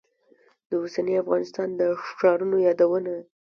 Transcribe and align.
د 0.69 0.71
اوسني 0.81 1.13
افغانستان 1.23 1.69
د 1.79 1.81
ښارونو 2.17 2.57
یادونه. 2.67 3.13